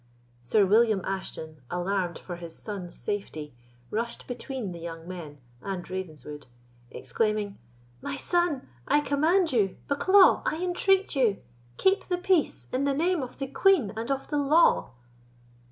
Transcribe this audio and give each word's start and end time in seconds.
Sir 0.41 0.65
William 0.65 1.01
Ashton, 1.05 1.61
alarmed 1.69 2.17
for 2.17 2.35
his 2.37 2.55
son's 2.57 2.95
safety, 2.95 3.53
rushed 3.91 4.25
between 4.25 4.71
the 4.71 4.79
young 4.79 5.07
men 5.07 5.37
and 5.61 5.87
Ravenswood, 5.87 6.47
exclaiming: 6.89 7.59
"My 8.01 8.15
son, 8.15 8.67
I 8.87 9.01
command 9.01 9.51
you—Bucklaw, 9.51 10.41
I 10.43 10.55
entreat 10.63 11.15
you—keep 11.15 12.07
the 12.07 12.17
peace, 12.17 12.67
in 12.73 12.85
the 12.85 12.95
name 12.95 13.21
of 13.21 13.37
the 13.37 13.45
Queen 13.45 13.93
and 13.95 14.09
of 14.09 14.27
the 14.29 14.39
law!" 14.39 14.93